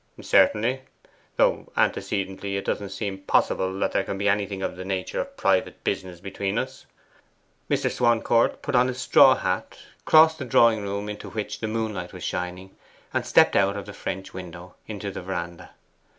[0.19, 0.81] 'Certainly.
[1.35, 5.21] Though antecedently it does not seem possible that there can be anything of the nature
[5.21, 6.87] of private business between us.'
[7.69, 7.91] Mr.
[7.91, 12.23] Swancourt put on his straw hat, crossed the drawing room, into which the moonlight was
[12.23, 12.75] shining,
[13.13, 15.69] and stepped out of the French window into the verandah.